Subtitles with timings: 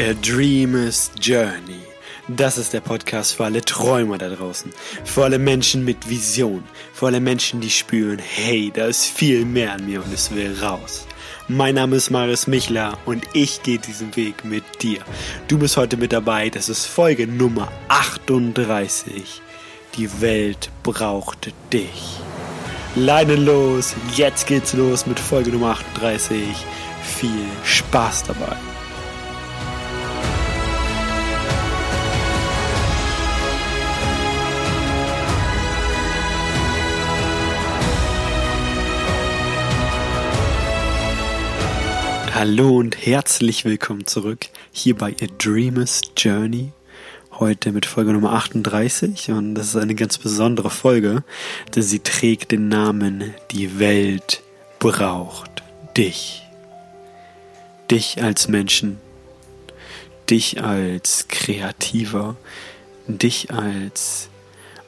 [0.00, 1.82] A Dreamer's Journey.
[2.26, 4.72] Das ist der Podcast für alle Träumer da draußen.
[5.04, 6.64] Für alle Menschen mit Vision.
[6.94, 10.56] Für alle Menschen, die spüren, hey, da ist viel mehr an mir und es will
[10.62, 11.06] raus.
[11.48, 15.00] Mein Name ist Marius Michler und ich gehe diesen Weg mit dir.
[15.48, 16.48] Du bist heute mit dabei.
[16.48, 19.42] Das ist Folge Nummer 38.
[19.98, 22.20] Die Welt braucht dich.
[22.96, 23.94] Leinen los.
[24.16, 26.40] Jetzt geht's los mit Folge Nummer 38.
[27.02, 28.56] Viel Spaß dabei.
[42.40, 46.72] Hallo und herzlich willkommen zurück hier bei A Dreamer's Journey.
[47.32, 51.22] Heute mit Folge Nummer 38 und das ist eine ganz besondere Folge,
[51.74, 54.42] denn sie trägt den Namen Die Welt
[54.78, 55.62] braucht
[55.98, 56.40] dich.
[57.90, 58.98] Dich als Menschen,
[60.30, 62.36] dich als Kreativer,
[63.06, 64.30] dich als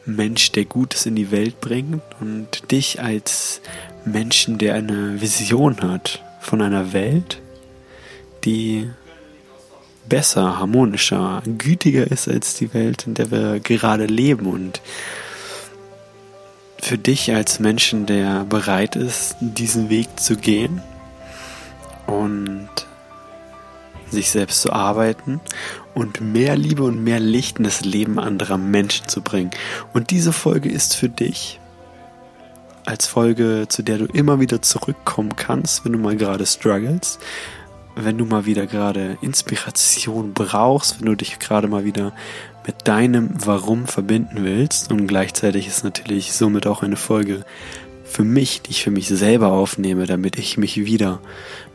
[0.07, 3.61] Mensch, der Gutes in die Welt bringt und dich als
[4.07, 7.42] Menschen, der eine Vision hat von einer Welt,
[8.45, 8.91] die
[10.09, 14.47] besser, harmonischer, gütiger ist als die Welt, in der wir gerade leben.
[14.47, 14.81] Und
[16.81, 20.83] für dich als Menschen, der bereit ist, diesen Weg zu gehen
[22.07, 22.69] und
[24.11, 25.41] sich selbst zu arbeiten
[25.95, 29.51] und mehr Liebe und mehr Licht in das Leben anderer Menschen zu bringen.
[29.93, 31.59] Und diese Folge ist für dich
[32.85, 37.19] als Folge, zu der du immer wieder zurückkommen kannst, wenn du mal gerade struggles,
[37.95, 42.13] wenn du mal wieder gerade Inspiration brauchst, wenn du dich gerade mal wieder
[42.67, 44.91] mit deinem Warum verbinden willst.
[44.93, 47.45] Und gleichzeitig ist natürlich somit auch eine Folge
[48.05, 51.21] für mich, die ich für mich selber aufnehme, damit ich mich wieder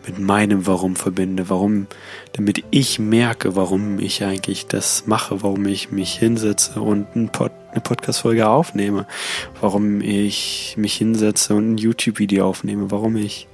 [0.06, 1.88] mit meinem Warum verbinde, warum,
[2.34, 7.52] damit ich merke, warum ich eigentlich das mache, warum ich mich hinsetze und ein Pod,
[7.72, 9.08] eine Podcast-Folge aufnehme,
[9.60, 13.48] warum ich mich hinsetze und ein YouTube-Video aufnehme, warum ich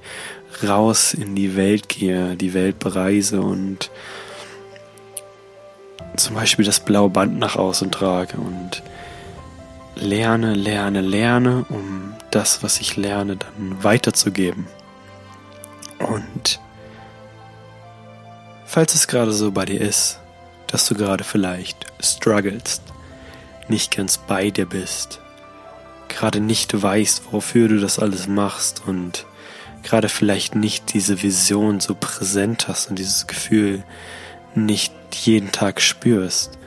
[0.62, 3.90] raus in die Welt gehe, die Welt bereise und
[6.16, 8.82] zum Beispiel das blaue Band nach außen trage und
[9.96, 14.66] lerne, lerne, lerne, um das, was ich lerne, dann weiterzugeben.
[15.98, 16.60] Und
[18.64, 20.18] falls es gerade so bei dir ist,
[20.66, 22.82] dass du gerade vielleicht strugglest,
[23.68, 25.20] nicht ganz bei dir bist,
[26.08, 29.26] gerade nicht weißt, wofür du das alles machst und
[29.84, 33.84] gerade vielleicht nicht diese Vision so präsent hast und dieses Gefühl
[34.54, 36.58] nicht jeden Tag spürst,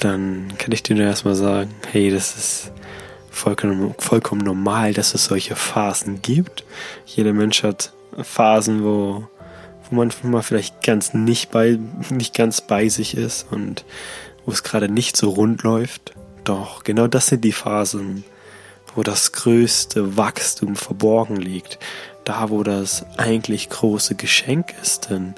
[0.00, 2.72] dann kann ich dir nur erstmal sagen, hey, das ist
[3.30, 6.64] vollkommen, vollkommen normal, dass es solche Phasen gibt.
[7.06, 9.26] Jeder Mensch hat Phasen, wo,
[9.90, 11.78] wo man vielleicht ganz nicht bei,
[12.10, 13.84] nicht ganz bei sich ist und
[14.44, 16.12] wo es gerade nicht so rund läuft.
[16.44, 18.24] Doch genau das sind die Phasen,
[18.94, 21.78] wo das größte Wachstum verborgen liegt,
[22.28, 25.34] da wo das eigentlich große Geschenk ist, denn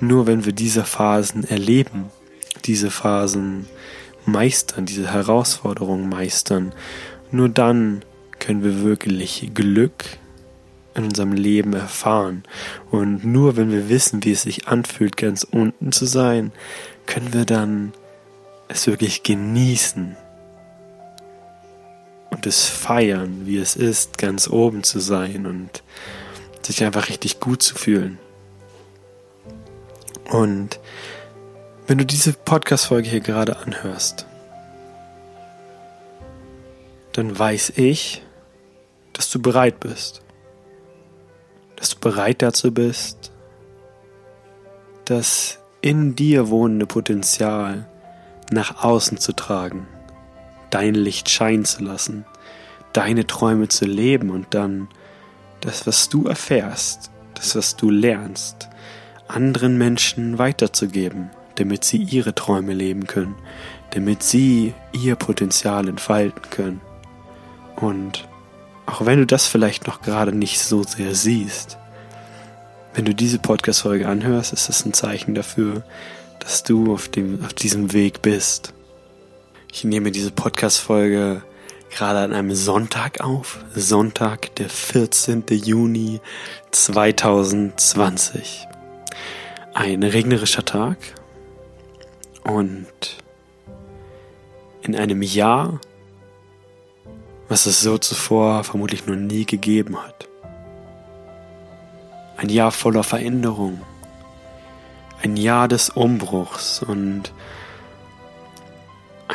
[0.00, 2.10] nur wenn wir diese Phasen erleben,
[2.64, 3.66] diese Phasen
[4.24, 6.72] meistern, diese Herausforderungen meistern,
[7.30, 8.04] nur dann
[8.40, 10.04] können wir wirklich Glück
[10.96, 12.42] in unserem Leben erfahren.
[12.90, 16.50] Und nur wenn wir wissen, wie es sich anfühlt, ganz unten zu sein,
[17.06, 17.92] können wir dann
[18.66, 20.16] es wirklich genießen
[22.46, 25.82] es feiern, wie es ist, ganz oben zu sein und
[26.62, 28.18] sich einfach richtig gut zu fühlen.
[30.30, 30.80] Und
[31.86, 34.26] wenn du diese Podcast-Folge hier gerade anhörst,
[37.12, 38.22] dann weiß ich,
[39.12, 40.22] dass du bereit bist.
[41.76, 43.30] Dass du bereit dazu bist,
[45.04, 47.88] das in dir wohnende Potenzial
[48.50, 49.86] nach außen zu tragen,
[50.70, 52.26] dein Licht scheinen zu lassen,
[52.92, 54.88] deine Träume zu leben und dann
[55.60, 58.68] das, was du erfährst, das, was du lernst,
[59.28, 63.34] anderen Menschen weiterzugeben, damit sie ihre Träume leben können,
[63.90, 66.80] damit sie ihr Potenzial entfalten können.
[67.76, 68.28] Und
[68.86, 71.78] auch wenn du das vielleicht noch gerade nicht so sehr siehst,
[72.94, 75.82] wenn du diese Podcast-Folge anhörst, ist das ein Zeichen dafür,
[76.38, 78.72] dass du auf, dem, auf diesem Weg bist.
[79.70, 81.42] Ich nehme diese Podcast-Folge
[81.90, 83.64] gerade an einem Sonntag auf.
[83.74, 85.44] Sonntag, der 14.
[85.50, 86.20] Juni
[86.70, 88.66] 2020.
[89.74, 90.98] Ein regnerischer Tag
[92.44, 92.86] und
[94.82, 95.80] in einem Jahr,
[97.48, 100.28] was es so zuvor vermutlich noch nie gegeben hat.
[102.36, 103.80] Ein Jahr voller Veränderung.
[105.22, 107.32] ein Jahr des Umbruchs und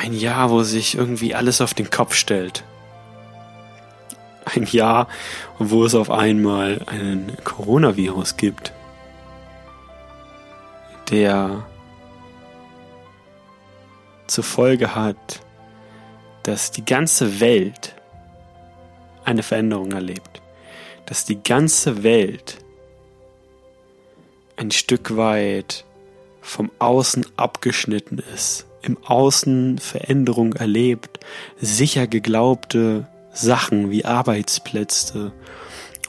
[0.02, 2.64] ein Jahr, wo sich irgendwie alles auf den Kopf stellt.
[4.46, 5.08] Ein Jahr,
[5.60, 8.74] wo es auf einmal einen Coronavirus gibt,
[11.12, 11.64] der
[14.26, 15.42] zur Folge hat,
[16.42, 17.94] dass die ganze Welt
[19.24, 20.42] eine Veränderung erlebt,
[21.06, 22.58] dass die ganze Welt
[24.58, 25.86] ein Stück weit
[26.42, 31.20] vom Außen abgeschnitten ist, im Außen Veränderung erlebt,
[31.60, 35.32] sicher geglaubte Sachen wie Arbeitsplätze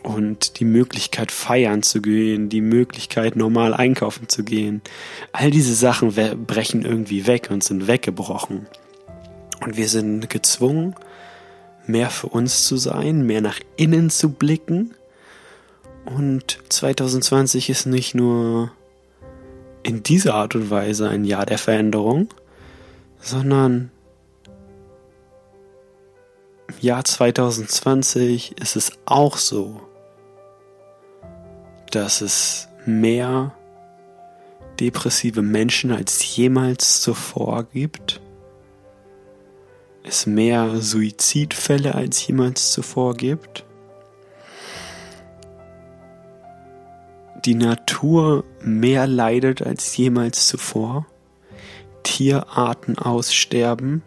[0.03, 4.83] und die Möglichkeit feiern zu gehen, die Möglichkeit normal einkaufen zu gehen.
[5.33, 6.15] All diese Sachen
[6.47, 8.67] brechen irgendwie weg und sind weggebrochen.
[9.65, 10.97] Und wir sind gezwungen,
[11.87, 14.95] mehr für uns zu sein, mehr nach innen zu blicken.
[16.05, 18.73] Und 2020 ist nicht nur
[19.85, 22.29] in dieser Art und Weise ein Jahr der Veränderung,
[23.23, 23.91] sondern
[26.69, 29.81] im Jahr 2020 ist es auch so,
[31.91, 33.55] dass es mehr
[34.81, 38.21] depressive Menschen als jemals zuvor gibt,
[40.03, 43.65] es mehr Suizidfälle als jemals zuvor gibt,
[47.45, 51.07] die Natur mehr leidet als jemals zuvor,
[52.03, 54.03] Tierarten aussterben,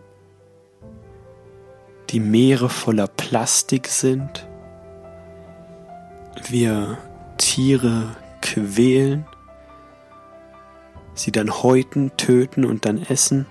[2.10, 4.48] die Meere voller Plastik sind,
[6.50, 6.98] wir
[7.38, 9.26] Tiere quälen,
[11.14, 13.46] sie dann häuten, töten und dann essen.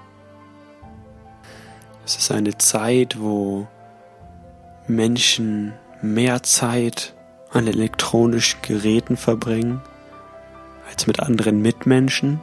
[2.05, 3.67] Es ist eine Zeit, wo
[4.87, 7.15] Menschen mehr Zeit
[7.51, 9.81] an elektronischen Geräten verbringen
[10.91, 12.41] als mit anderen Mitmenschen.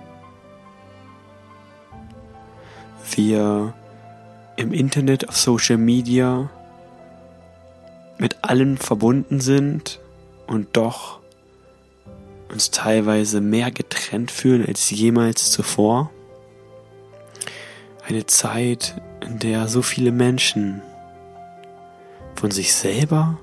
[3.15, 3.73] Wir
[4.57, 6.49] im Internet, auf Social Media
[8.17, 9.99] mit allen verbunden sind
[10.47, 11.19] und doch
[12.49, 16.11] uns teilweise mehr getrennt fühlen als jemals zuvor.
[18.07, 20.81] Eine Zeit, in der so viele Menschen
[22.35, 23.39] von sich selber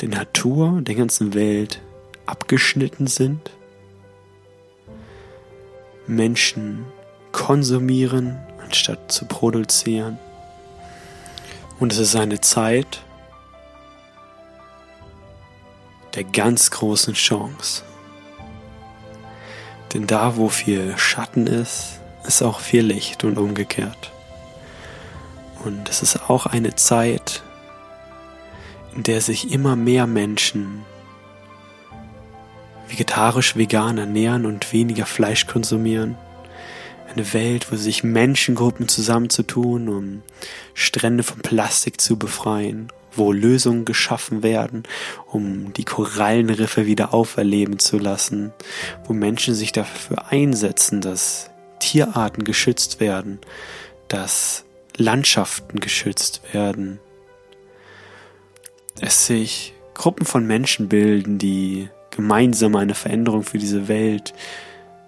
[0.00, 1.80] der Natur, der ganzen Welt
[2.26, 3.50] abgeschnitten sind.
[6.06, 6.84] Menschen
[7.30, 8.38] konsumieren,
[8.72, 10.18] anstatt zu produzieren.
[11.78, 13.02] Und es ist eine Zeit
[16.14, 17.82] der ganz großen Chance.
[19.92, 24.10] Denn da, wo viel Schatten ist, ist auch viel Licht und umgekehrt.
[25.64, 27.42] Und es ist auch eine Zeit,
[28.96, 30.82] in der sich immer mehr Menschen
[32.88, 36.16] vegetarisch vegan ernähren und weniger Fleisch konsumieren.
[37.14, 40.22] Eine Welt, wo sich Menschengruppen zusammenzutun, um
[40.72, 44.84] Strände von Plastik zu befreien, wo Lösungen geschaffen werden,
[45.26, 48.52] um die Korallenriffe wieder auferleben zu lassen,
[49.04, 51.50] wo Menschen sich dafür einsetzen, dass
[51.80, 53.40] Tierarten geschützt werden,
[54.08, 54.64] dass
[54.96, 56.98] Landschaften geschützt werden,
[59.00, 64.32] es sich Gruppen von Menschen bilden, die gemeinsam eine Veränderung für diese Welt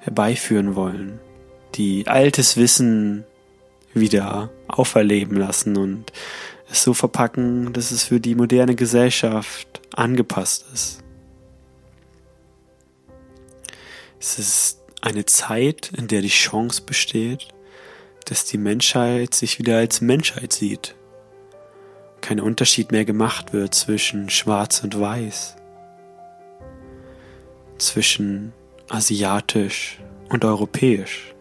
[0.00, 1.20] herbeiführen wollen,
[1.74, 3.24] die altes Wissen
[3.92, 6.12] wieder auferleben lassen und
[6.70, 11.02] es so verpacken, dass es für die moderne Gesellschaft angepasst ist.
[14.18, 17.48] Es ist eine Zeit, in der die Chance besteht,
[18.24, 20.94] dass die Menschheit sich wieder als Menschheit sieht
[22.24, 25.56] kein Unterschied mehr gemacht wird zwischen schwarz und weiß,
[27.76, 28.54] zwischen
[28.88, 29.98] asiatisch
[30.30, 31.33] und europäisch,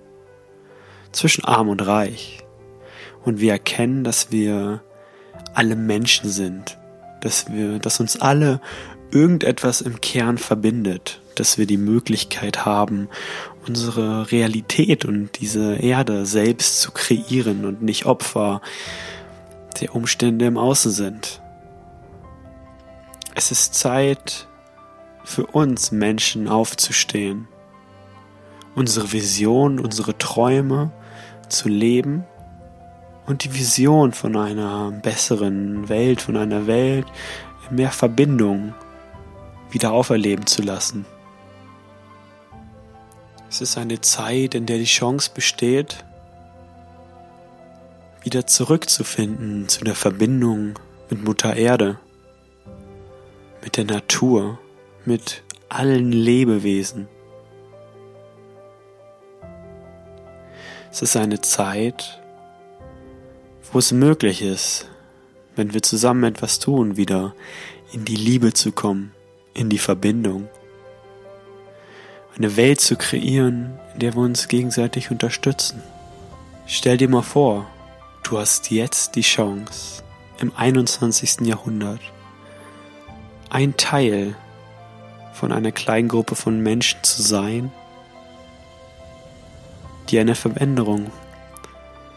[1.14, 2.44] zwischen arm und reich.
[3.24, 4.84] Und wir erkennen, dass wir
[5.54, 6.78] alle Menschen sind,
[7.22, 8.60] dass wir, dass uns alle
[9.12, 13.08] irgendetwas im Kern verbindet, dass wir die Möglichkeit haben,
[13.66, 18.62] unsere Realität und diese Erde selbst zu kreieren und nicht Opfer
[19.80, 21.42] der Umstände im Außen sind.
[23.36, 24.48] Es ist Zeit
[25.24, 27.48] für uns Menschen aufzustehen,
[28.76, 30.92] unsere Vision, unsere Träume
[31.54, 32.26] zu leben
[33.26, 37.06] und die Vision von einer besseren Welt, von einer Welt
[37.70, 38.74] in mehr Verbindung
[39.72, 41.06] wieder auferleben zu lassen.
[43.50, 46.04] Es ist eine Zeit, in der die Chance besteht,
[48.24, 50.80] wieder zurückzufinden zu der Verbindung
[51.10, 52.00] mit Mutter Erde,
[53.64, 54.58] mit der Natur,
[55.06, 57.08] mit allen Lebewesen.
[60.94, 62.22] Es ist eine Zeit,
[63.72, 64.88] wo es möglich ist,
[65.56, 67.34] wenn wir zusammen etwas tun, wieder
[67.94, 69.12] in die Liebe zu kommen,
[69.56, 70.48] in die Verbindung.
[72.38, 75.82] Eine Welt zu kreieren, in der wir uns gegenseitig unterstützen.
[76.68, 77.66] Stell dir mal vor,
[78.22, 80.04] du hast jetzt die Chance,
[80.38, 81.42] im 21.
[81.42, 82.02] Jahrhundert
[83.50, 84.36] ein Teil
[85.34, 87.72] von einer kleinen Gruppe von Menschen zu sein,
[90.14, 91.12] die eine Veränderung.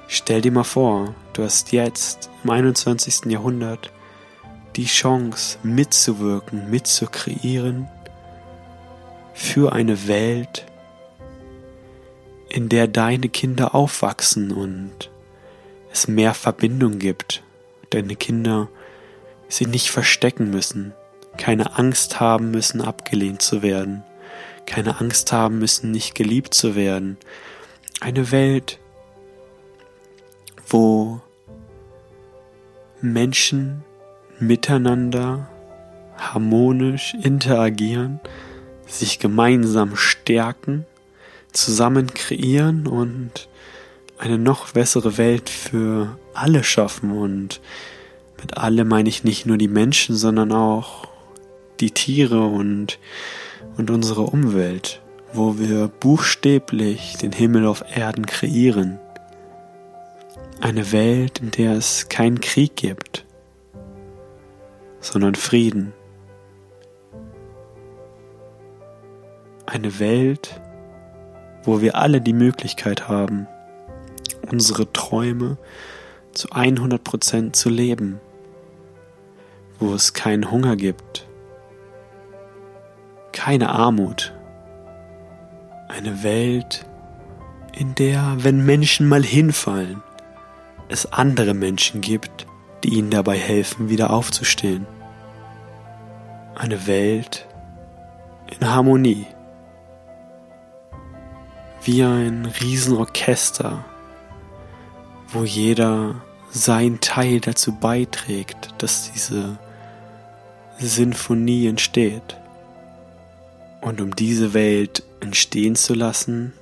[0.07, 3.25] Stell dir mal vor, du hast jetzt im 21.
[3.33, 3.91] Jahrhundert
[4.77, 7.89] die Chance mitzuwirken, mitzukreieren
[9.33, 10.67] für eine Welt,
[12.51, 15.11] in der deine Kinder aufwachsen und
[15.91, 17.43] es mehr Verbindung gibt,
[17.89, 18.69] deine Kinder
[19.49, 20.93] sich nicht verstecken müssen,
[21.39, 24.05] keine Angst haben müssen, abgelehnt zu werden,
[24.67, 27.17] keine Angst haben müssen, nicht geliebt zu werden.
[28.01, 28.79] Eine Welt,
[30.69, 31.21] wo
[33.01, 33.85] Menschen
[34.39, 35.49] miteinander
[36.17, 38.21] harmonisch interagieren,
[38.87, 40.85] sich gemeinsam stärken,
[41.53, 43.49] zusammen kreieren und
[44.19, 47.13] eine noch bessere Welt für alle schaffen.
[47.13, 47.61] Und
[48.41, 51.09] mit alle meine ich nicht nur die Menschen, sondern auch
[51.81, 52.99] die Tiere und,
[53.77, 55.01] und unsere Umwelt,
[55.37, 58.99] wo wir buchstäblich den Himmel auf Erden kreieren.
[60.61, 63.27] Eine Welt, in der es keinen Krieg gibt,
[65.01, 65.93] sondern Frieden.
[69.67, 70.61] Eine Welt,
[71.65, 73.47] wo wir alle die Möglichkeit haben,
[74.51, 75.59] unsere Träume
[76.33, 78.21] zu 100% zu leben,
[79.79, 81.27] wo es keinen Hunger gibt,
[83.33, 84.36] keine Armut,
[85.97, 86.85] eine Welt,
[87.73, 90.03] in der, wenn Menschen mal hinfallen,
[90.89, 92.47] es andere Menschen gibt,
[92.85, 94.87] die ihnen dabei helfen, wieder aufzustehen.
[96.55, 97.47] Eine Welt
[98.59, 99.27] in Harmonie.
[101.83, 103.85] Wie ein Riesenorchester,
[105.29, 106.17] wo jeder
[106.51, 109.59] sein Teil dazu beiträgt, dass diese
[110.79, 112.37] Sinfonie entsteht.
[113.87, 116.53] Und um diese Welt entstehen zu lassen,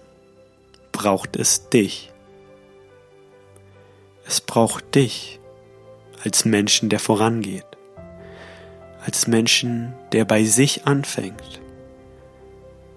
[0.92, 2.12] braucht es dich.
[4.26, 5.40] Es braucht dich
[6.22, 7.64] als Menschen, der vorangeht,
[9.06, 11.62] als Menschen, der bei sich anfängt,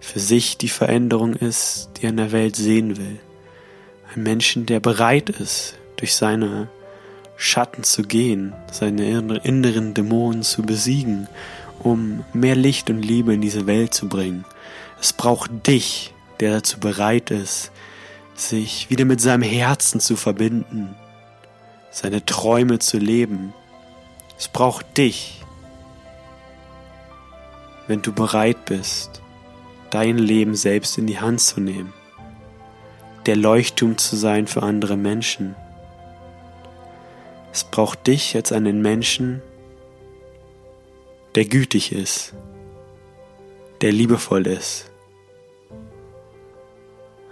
[0.01, 3.19] für sich die Veränderung ist, die er in der Welt sehen will.
[4.13, 6.67] Ein Menschen, der bereit ist, durch seine
[7.37, 11.29] Schatten zu gehen, seine inneren Dämonen zu besiegen,
[11.83, 14.45] um mehr Licht und Liebe in diese Welt zu bringen.
[14.99, 17.71] Es braucht dich, der dazu bereit ist,
[18.35, 20.95] sich wieder mit seinem Herzen zu verbinden,
[21.91, 23.53] seine Träume zu leben.
[24.37, 25.41] Es braucht dich,
[27.87, 29.21] wenn du bereit bist,
[29.89, 31.93] dein Leben selbst in die Hand zu nehmen,
[33.25, 35.55] der Leuchtturm zu sein für andere Menschen.
[37.51, 39.41] Es braucht dich als einen Menschen,
[41.37, 42.33] der gütig ist,
[43.81, 44.89] der liebevoll ist.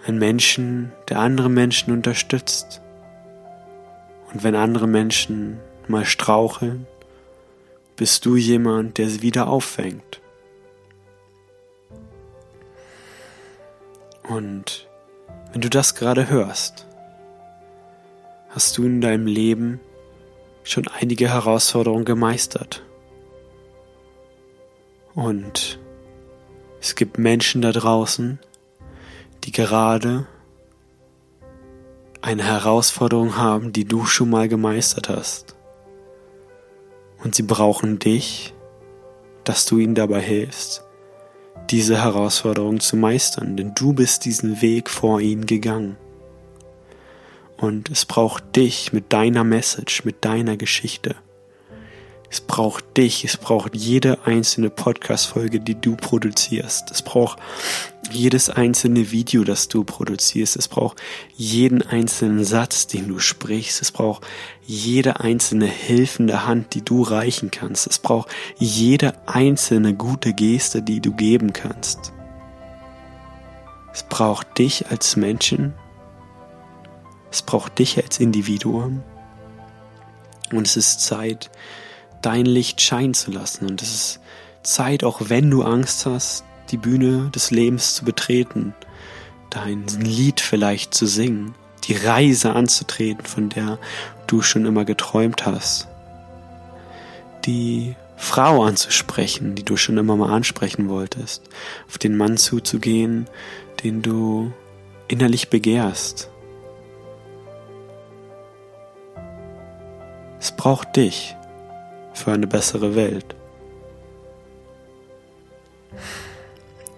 [0.06, 2.82] Ein Menschen, der andere Menschen unterstützt
[4.32, 6.86] und wenn andere Menschen mal straucheln,
[7.96, 10.22] bist du jemand, der sie wieder auffängt.
[14.30, 14.88] Und
[15.52, 16.86] wenn du das gerade hörst,
[18.50, 19.80] hast du in deinem Leben
[20.64, 22.84] schon einige Herausforderungen gemeistert.
[25.16, 25.80] Und
[26.82, 28.38] es gibt Menschen da draußen,
[29.46, 30.28] die gerade
[32.22, 35.56] eine Herausforderung haben, die du schon mal gemeistert hast.
[37.24, 38.54] Und sie brauchen dich,
[39.46, 40.84] dass du ihnen dabei hilfst,
[41.70, 45.98] diese Herausforderung zu meistern, denn du bist diesen Weg vor ihnen gegangen.
[47.58, 51.16] Und es braucht dich mit deiner Message, mit deiner Geschichte.
[52.30, 56.92] Es braucht dich, es braucht jede einzelne Podcast-Folge, die du produzierst.
[56.92, 57.40] Es braucht
[58.12, 60.56] jedes einzelne Video, das du produzierst.
[60.56, 61.02] Es braucht
[61.36, 63.82] jeden einzelnen Satz, den du sprichst.
[63.82, 64.26] Es braucht
[64.66, 67.88] jede einzelne hilfende Hand, die du reichen kannst.
[67.88, 72.12] Es braucht jede einzelne gute Geste, die du geben kannst.
[73.94, 75.74] Es braucht dich als Menschen.
[77.32, 79.04] Es braucht dich als Individuum.
[80.52, 81.50] Und es ist Zeit,
[82.26, 83.68] dein Licht scheinen zu lassen.
[83.68, 84.20] Und es ist
[84.64, 88.74] Zeit, auch wenn du Angst hast, die Bühne des Lebens zu betreten,
[89.52, 91.54] dein Lied vielleicht zu singen,
[91.84, 93.78] die Reise anzutreten, von der
[94.26, 95.88] du schon immer geträumt hast.
[97.46, 101.44] Die Frau anzusprechen, die du schon immer mal ansprechen wolltest.
[101.88, 103.28] Auf den Mann zuzugehen,
[103.84, 104.52] den du
[105.08, 106.32] innerlich begehrst.
[110.40, 111.36] Es braucht dich
[112.16, 113.36] für eine bessere Welt.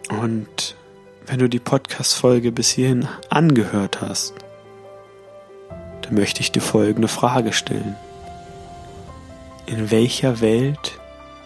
[0.10, 0.76] Und
[1.26, 4.34] wenn du die Podcast-Folge bis hierhin angehört hast,
[6.02, 7.98] dann möchte ich dir folgende Frage stellen.
[9.66, 10.98] In welcher Welt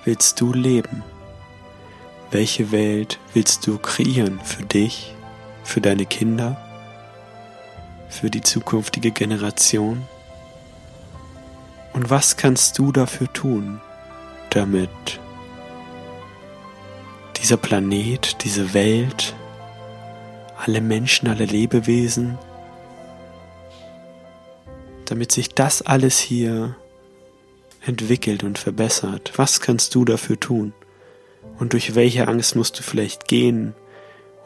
[0.06, 1.04] willst du leben?
[2.30, 5.16] Welche Welt willst du kreieren für dich,
[5.64, 6.58] für deine Kinder,
[8.10, 10.08] für die zukünftige Generation?
[11.94, 13.82] Und was kannst du dafür tun,
[14.50, 14.90] damit
[17.38, 19.36] dieser Planet, diese Welt,
[20.58, 22.38] alle Menschen, alle Lebewesen,
[25.06, 26.76] damit sich das alles hier
[27.86, 29.34] entwickelt und verbessert?
[29.36, 30.74] Was kannst du dafür tun?
[31.60, 33.74] Und durch welche Angst musst du vielleicht gehen,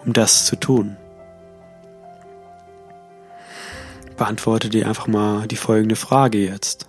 [0.03, 0.97] um das zu tun?
[4.17, 6.87] Beantworte dir einfach mal die folgende Frage jetzt.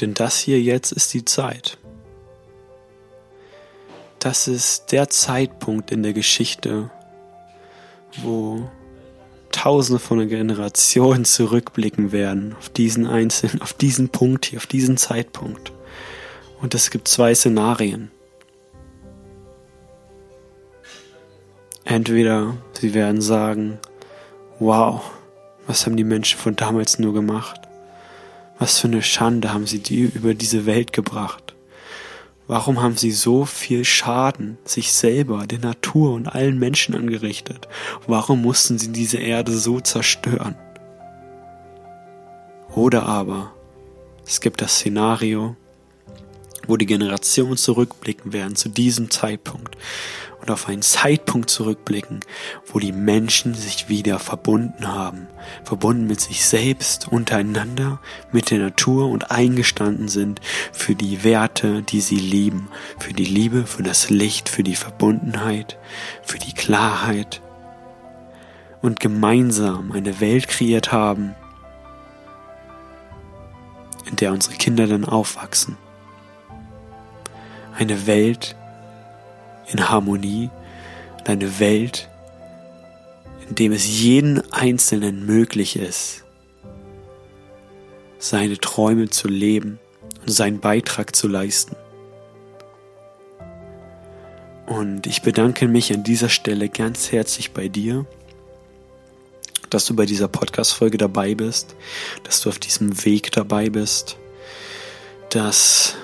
[0.00, 1.78] Denn das hier jetzt ist die Zeit.
[4.18, 6.90] Das ist der Zeitpunkt in der Geschichte,
[8.22, 8.70] wo
[9.52, 15.72] Tausende von Generationen zurückblicken werden auf diesen einzelnen, auf diesen Punkt hier, auf diesen Zeitpunkt.
[16.60, 18.10] Und es gibt zwei Szenarien.
[21.84, 23.80] Entweder sie werden sagen,
[24.60, 25.02] wow,
[25.66, 27.69] was haben die Menschen von damals nur gemacht?
[28.60, 31.54] Was für eine Schande haben sie die über diese Welt gebracht?
[32.46, 37.68] Warum haben sie so viel Schaden sich selber, der Natur und allen Menschen angerichtet?
[38.06, 40.56] Warum mussten sie diese Erde so zerstören?
[42.74, 43.54] Oder aber
[44.26, 45.56] es gibt das Szenario,
[46.70, 49.76] wo die Generationen zurückblicken werden zu diesem Zeitpunkt
[50.40, 52.20] und auf einen Zeitpunkt zurückblicken,
[52.66, 55.26] wo die Menschen sich wieder verbunden haben,
[55.64, 58.00] verbunden mit sich selbst, untereinander,
[58.32, 60.40] mit der Natur und eingestanden sind
[60.72, 65.76] für die Werte, die sie lieben, für die Liebe, für das Licht, für die Verbundenheit,
[66.22, 67.42] für die Klarheit
[68.80, 71.34] und gemeinsam eine Welt kreiert haben,
[74.08, 75.76] in der unsere Kinder dann aufwachsen.
[77.76, 78.56] Eine Welt,
[79.72, 80.50] in Harmonie,
[81.24, 82.08] eine Welt,
[83.48, 86.24] in dem es jeden Einzelnen möglich ist,
[88.18, 89.78] seine Träume zu leben
[90.22, 91.76] und seinen Beitrag zu leisten.
[94.66, 98.06] Und ich bedanke mich an dieser Stelle ganz herzlich bei dir,
[99.68, 101.74] dass du bei dieser Podcast-Folge dabei bist,
[102.24, 104.16] dass du auf diesem Weg dabei bist,
[105.30, 105.96] dass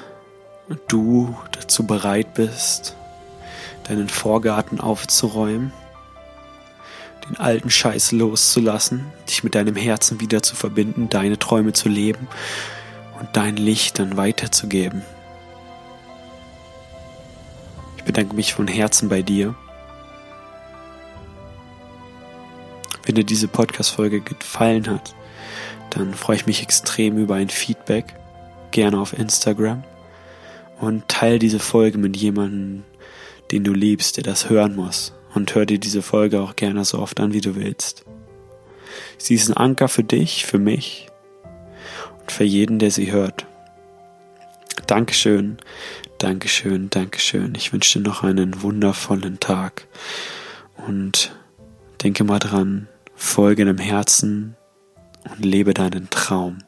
[0.89, 2.95] du dazu bereit bist,
[3.89, 5.73] deinen Vorgarten aufzuräumen,
[7.29, 12.29] den alten Scheiß loszulassen, dich mit deinem Herzen wieder zu verbinden, deine Träume zu leben
[13.19, 15.03] und dein Licht dann weiterzugeben.
[17.97, 19.57] Ich bedanke mich von Herzen bei dir.
[23.05, 25.17] Wenn dir diese Podcast-Folge gefallen hat,
[25.91, 28.15] dann freue ich mich extrem über ein Feedback,
[28.71, 29.83] gerne auf Instagram
[30.81, 32.85] und teile diese Folge mit jemandem,
[33.51, 35.13] den du liebst, der das hören muss.
[35.35, 38.05] Und hör dir diese Folge auch gerne so oft an, wie du willst.
[39.19, 41.09] Sie ist ein Anker für dich, für mich
[42.21, 43.47] und für jeden, der sie hört.
[44.87, 45.59] Dankeschön,
[46.19, 47.55] Dankeschön, Dankeschön.
[47.55, 49.87] Ich wünsche dir noch einen wundervollen Tag
[50.87, 51.37] und
[52.03, 54.57] denke mal dran, folge deinem Herzen
[55.25, 56.59] und lebe deinen Traum.